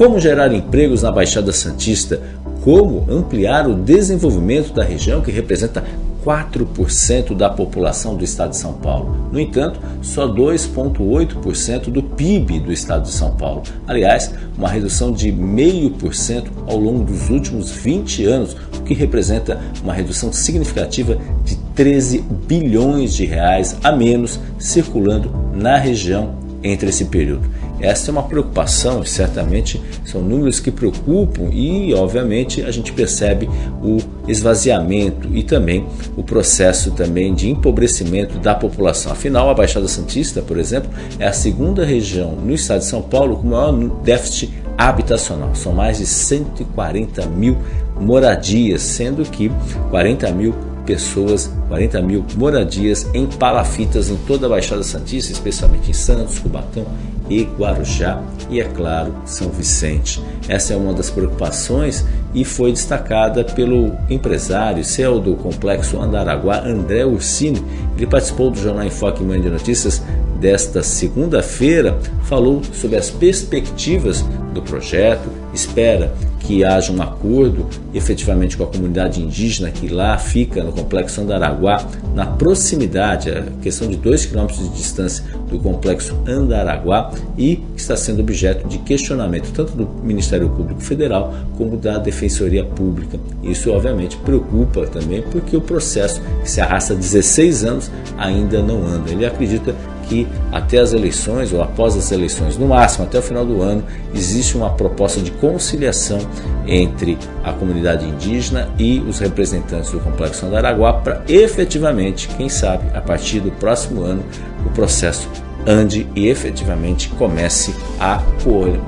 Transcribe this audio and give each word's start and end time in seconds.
como 0.00 0.18
gerar 0.18 0.50
empregos 0.54 1.02
na 1.02 1.12
Baixada 1.12 1.52
Santista, 1.52 2.22
como 2.64 3.04
ampliar 3.10 3.68
o 3.68 3.74
desenvolvimento 3.74 4.72
da 4.72 4.82
região 4.82 5.20
que 5.20 5.30
representa 5.30 5.84
4% 6.24 7.36
da 7.36 7.50
população 7.50 8.16
do 8.16 8.24
estado 8.24 8.52
de 8.52 8.56
São 8.56 8.72
Paulo. 8.72 9.28
No 9.30 9.38
entanto, 9.38 9.78
só 10.00 10.26
2,8% 10.26 11.90
do 11.90 12.02
PIB 12.02 12.60
do 12.60 12.72
estado 12.72 13.02
de 13.02 13.10
São 13.10 13.36
Paulo. 13.36 13.62
Aliás, 13.86 14.32
uma 14.56 14.70
redução 14.70 15.12
de 15.12 15.30
0,5% 15.30 16.44
ao 16.66 16.78
longo 16.78 17.04
dos 17.04 17.28
últimos 17.28 17.70
20 17.70 18.24
anos, 18.24 18.56
o 18.78 18.82
que 18.82 18.94
representa 18.94 19.60
uma 19.84 19.92
redução 19.92 20.32
significativa 20.32 21.18
de 21.44 21.56
13 21.74 22.24
bilhões 22.48 23.12
de 23.12 23.26
reais 23.26 23.76
a 23.84 23.92
menos 23.92 24.40
circulando 24.58 25.30
na 25.54 25.76
região 25.76 26.39
entre 26.62 26.90
esse 26.90 27.06
período. 27.06 27.48
Essa 27.80 28.10
é 28.10 28.12
uma 28.12 28.22
preocupação, 28.22 29.04
certamente 29.04 29.80
são 30.04 30.20
números 30.20 30.60
que 30.60 30.70
preocupam 30.70 31.48
e, 31.50 31.94
obviamente, 31.94 32.62
a 32.62 32.70
gente 32.70 32.92
percebe 32.92 33.48
o 33.82 33.98
esvaziamento 34.28 35.34
e 35.34 35.42
também 35.42 35.86
o 36.16 36.22
processo 36.22 36.90
também 36.90 37.34
de 37.34 37.48
empobrecimento 37.48 38.38
da 38.38 38.54
população. 38.54 39.12
Afinal, 39.12 39.48
a 39.48 39.54
Baixada 39.54 39.88
Santista, 39.88 40.42
por 40.42 40.58
exemplo, 40.58 40.90
é 41.18 41.26
a 41.26 41.32
segunda 41.32 41.84
região 41.84 42.32
no 42.32 42.52
estado 42.52 42.80
de 42.80 42.86
São 42.86 43.00
Paulo 43.00 43.36
com 43.36 43.48
maior 43.48 43.72
déficit 44.02 44.52
habitacional. 44.76 45.54
São 45.54 45.72
mais 45.72 45.98
de 45.98 46.06
140 46.06 47.26
mil 47.26 47.56
moradias, 47.98 48.82
sendo 48.82 49.24
que 49.24 49.50
40 49.90 50.30
mil 50.32 50.54
pessoas, 50.90 51.50
40 51.68 52.02
mil 52.02 52.24
moradias 52.36 53.06
em 53.14 53.26
palafitas 53.26 54.10
em 54.10 54.16
toda 54.26 54.46
a 54.46 54.48
Baixada 54.50 54.82
Santista, 54.82 55.32
especialmente 55.32 55.90
em 55.90 55.94
Santos, 55.94 56.38
Cubatão 56.38 56.84
e 57.28 57.44
Guarujá 57.44 58.20
e, 58.50 58.60
é 58.60 58.64
claro, 58.64 59.14
São 59.24 59.48
Vicente. 59.50 60.20
Essa 60.48 60.74
é 60.74 60.76
uma 60.76 60.92
das 60.92 61.08
preocupações 61.08 62.04
e 62.34 62.44
foi 62.44 62.72
destacada 62.72 63.44
pelo 63.44 63.92
empresário 64.08 64.84
CEO 64.84 65.20
do 65.20 65.36
Complexo 65.36 66.00
Andaraguá, 66.00 66.60
André 66.64 67.04
Ursini. 67.06 67.62
Ele 67.96 68.06
participou 68.06 68.50
do 68.50 68.58
Jornal 68.58 68.84
Enfoque 68.84 69.22
Mãe 69.22 69.40
de 69.40 69.48
Notícias 69.48 70.02
desta 70.40 70.82
segunda-feira, 70.82 71.98
falou 72.24 72.62
sobre 72.72 72.96
as 72.96 73.10
perspectivas 73.10 74.24
do 74.54 74.62
projeto, 74.62 75.28
espera 75.52 76.12
que 76.40 76.64
haja 76.64 76.92
um 76.92 77.00
acordo 77.00 77.68
efetivamente 77.94 78.56
com 78.56 78.64
a 78.64 78.66
comunidade 78.66 79.22
indígena 79.22 79.70
que 79.70 79.88
lá 79.88 80.16
fica 80.18 80.64
no 80.64 80.72
complexo 80.72 81.20
Andaraguá, 81.20 81.86
na 82.14 82.26
proximidade, 82.26 83.30
a 83.30 83.42
questão 83.62 83.88
de 83.88 83.96
2 83.96 84.26
km 84.26 84.46
de 84.46 84.68
distância 84.70 85.22
do 85.48 85.58
complexo 85.58 86.16
Andaraguá 86.26 87.12
e 87.36 87.62
está 87.76 87.96
sendo 87.96 88.20
objeto 88.20 88.66
de 88.66 88.78
questionamento 88.78 89.52
tanto 89.52 89.72
do 89.72 89.86
Ministério 90.02 90.48
Público 90.48 90.80
Federal 90.80 91.32
como 91.56 91.76
da 91.76 91.98
Defensoria 91.98 92.64
Pública. 92.64 93.18
Isso 93.42 93.70
obviamente 93.70 94.16
preocupa 94.16 94.86
também 94.86 95.22
porque 95.22 95.56
o 95.56 95.60
processo 95.60 96.20
que 96.42 96.50
se 96.50 96.60
arrasta 96.60 96.94
16 96.94 97.64
anos 97.64 97.90
ainda 98.18 98.62
não 98.62 98.84
anda. 98.86 99.10
Ele 99.10 99.26
acredita 99.26 99.74
que 100.10 100.26
até 100.50 100.78
as 100.78 100.92
eleições 100.92 101.52
ou 101.52 101.62
após 101.62 101.96
as 101.96 102.10
eleições, 102.10 102.58
no 102.58 102.66
máximo 102.66 103.04
até 103.04 103.20
o 103.20 103.22
final 103.22 103.46
do 103.46 103.62
ano, 103.62 103.84
existe 104.12 104.56
uma 104.56 104.70
proposta 104.70 105.20
de 105.20 105.30
conciliação 105.30 106.18
entre 106.66 107.16
a 107.44 107.52
comunidade 107.52 108.04
indígena 108.04 108.68
e 108.76 108.98
os 108.98 109.20
representantes 109.20 109.92
do 109.92 110.00
Complexo 110.00 110.44
Andaraguá 110.44 110.94
para 110.94 111.22
efetivamente, 111.28 112.28
quem 112.36 112.48
sabe, 112.48 112.84
a 112.92 113.00
partir 113.00 113.38
do 113.38 113.52
próximo 113.52 114.02
ano, 114.02 114.24
o 114.66 114.70
processo 114.70 115.28
ande 115.66 116.06
e 116.14 116.28
efetivamente 116.28 117.08
comece 117.10 117.74
a 117.98 118.22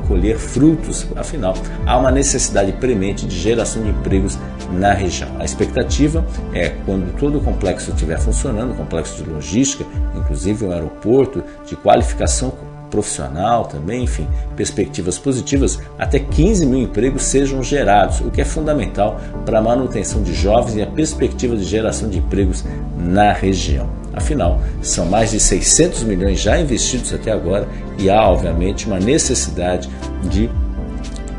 colher 0.07 0.37
frutos. 0.37 1.07
Afinal, 1.17 1.55
há 1.87 1.99
uma 1.99 2.11
necessidade 2.11 2.73
premente 2.73 3.27
de 3.27 3.39
geração 3.39 3.83
de 3.83 3.91
empregos 3.91 4.39
na 4.73 4.93
região. 4.93 5.29
A 5.39 5.45
expectativa 5.45 6.25
é 6.55 6.71
quando 6.87 7.15
todo 7.19 7.39
o 7.39 7.41
complexo 7.41 7.91
estiver 7.91 8.19
funcionando, 8.19 8.73
o 8.73 8.77
complexo 8.77 9.23
de 9.23 9.29
logística, 9.29 9.85
inclusive 10.15 10.65
o 10.65 10.73
aeroporto 10.73 11.43
de 11.67 11.77
qualificação 11.77 12.72
profissional 12.93 13.65
também, 13.65 14.05
enfim, 14.05 14.29
perspectivas 14.55 15.19
positivas, 15.19 15.81
até 15.99 16.19
15 16.19 16.67
mil 16.67 16.83
empregos 16.83 17.23
sejam 17.23 17.63
gerados, 17.63 18.21
o 18.21 18.31
que 18.31 18.43
é 18.43 18.45
fundamental 18.45 19.19
para 19.47 19.59
a 19.59 19.63
manutenção 19.63 20.23
de 20.23 20.35
jovens 20.35 20.77
e 20.77 20.83
a 20.83 20.87
perspectiva 20.87 21.57
de 21.57 21.65
geração 21.65 22.09
de 22.11 22.19
empregos 22.19 22.63
na 22.97 23.33
região. 23.33 23.89
Afinal, 24.13 24.61
são 24.83 25.07
mais 25.07 25.31
de 25.31 25.41
600 25.41 26.05
milhões 26.05 26.39
já 26.39 26.61
investidos 26.61 27.15
até 27.15 27.33
agora 27.33 27.67
e 27.99 28.11
há, 28.11 28.29
obviamente, 28.29 28.87
uma 28.87 29.01
necessidade 29.01 29.89
de 30.31 30.51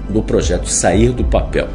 do 0.10 0.22
projeto 0.22 0.68
sair 0.68 1.12
do 1.12 1.24
papel. 1.24 1.68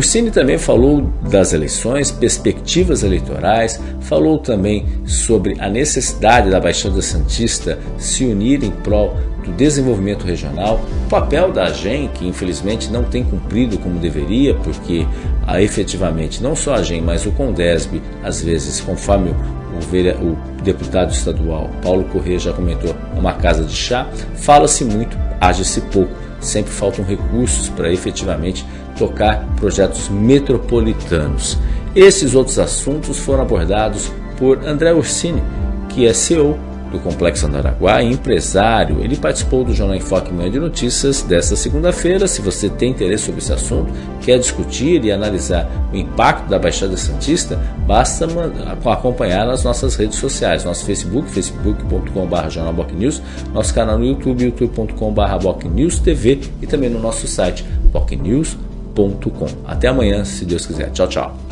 Cine 0.00 0.30
também 0.30 0.56
falou 0.56 1.02
das 1.28 1.52
eleições, 1.52 2.10
perspectivas 2.10 3.02
eleitorais, 3.02 3.78
falou 4.00 4.38
também 4.38 4.86
sobre 5.04 5.54
a 5.58 5.68
necessidade 5.68 6.50
da 6.50 6.58
Baixada 6.58 7.02
Santista 7.02 7.78
se 7.98 8.24
unir 8.24 8.64
em 8.64 8.70
prol 8.70 9.14
do 9.44 9.52
desenvolvimento 9.52 10.24
regional, 10.24 10.80
o 11.06 11.08
papel 11.10 11.52
da 11.52 11.64
AGEM, 11.64 12.08
que 12.08 12.26
infelizmente 12.26 12.90
não 12.90 13.04
tem 13.04 13.22
cumprido 13.24 13.78
como 13.78 13.98
deveria, 13.98 14.54
porque 14.54 15.06
a, 15.46 15.60
efetivamente 15.60 16.42
não 16.42 16.56
só 16.56 16.74
a 16.74 16.78
AGEM, 16.78 17.02
mas 17.02 17.26
o 17.26 17.32
CONDESB, 17.32 18.00
às 18.22 18.40
vezes, 18.40 18.80
conforme 18.80 19.30
o, 19.30 20.24
o 20.24 20.62
deputado 20.62 21.12
estadual 21.12 21.68
Paulo 21.82 22.04
Corrêa 22.04 22.38
já 22.38 22.52
comentou, 22.52 22.94
é 23.14 23.18
uma 23.18 23.34
casa 23.34 23.64
de 23.64 23.74
chá, 23.74 24.08
fala-se 24.36 24.84
muito, 24.84 25.18
age-se 25.40 25.80
pouco, 25.82 26.12
sempre 26.42 26.72
faltam 26.72 27.04
recursos 27.04 27.68
para 27.68 27.92
efetivamente 27.92 28.66
tocar 28.98 29.46
projetos 29.56 30.08
metropolitanos. 30.08 31.58
Esses 31.94 32.34
outros 32.34 32.58
assuntos 32.58 33.18
foram 33.18 33.42
abordados 33.42 34.10
por 34.38 34.66
André 34.66 34.92
Ursini, 34.92 35.42
que 35.88 36.06
é 36.06 36.12
CEO 36.12 36.58
do 36.92 37.00
Complexo 37.00 37.46
Andaraguá 37.46 38.02
empresário. 38.02 39.02
Ele 39.02 39.16
participou 39.16 39.64
do 39.64 39.74
Jornal 39.74 39.96
Enfoque 39.96 40.32
Manhã 40.32 40.50
de 40.50 40.60
Notícias 40.60 41.22
desta 41.22 41.56
segunda-feira. 41.56 42.28
Se 42.28 42.40
você 42.40 42.68
tem 42.68 42.90
interesse 42.90 43.24
sobre 43.24 43.40
esse 43.40 43.52
assunto, 43.52 43.92
quer 44.20 44.38
discutir 44.38 45.04
e 45.04 45.10
analisar 45.10 45.68
o 45.92 45.96
impacto 45.96 46.48
da 46.48 46.58
Baixada 46.58 46.96
Santista, 46.96 47.58
basta 47.86 48.26
acompanhar 48.84 49.46
nas 49.46 49.64
nossas 49.64 49.96
redes 49.96 50.18
sociais, 50.18 50.64
nosso 50.64 50.84
Facebook, 50.84 51.28
facebook.com.br 51.30 52.48
jornalbocnews, 52.50 53.22
nosso 53.52 53.74
canal 53.74 53.98
no 53.98 54.04
YouTube, 54.04 54.44
youtube.com.br 54.44 55.42
bocnewstv 55.42 56.40
e 56.60 56.66
também 56.66 56.90
no 56.90 57.00
nosso 57.00 57.26
site 57.26 57.64
bocnews.com. 57.92 59.46
Até 59.66 59.88
amanhã, 59.88 60.24
se 60.24 60.44
Deus 60.44 60.66
quiser. 60.66 60.90
Tchau, 60.90 61.08
tchau. 61.08 61.51